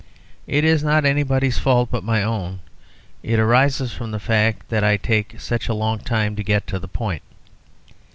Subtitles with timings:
[0.47, 2.61] It is not anybody's fault but my own;
[3.21, 6.79] it arises from the fact that I take such a long time to get to
[6.79, 7.21] the point.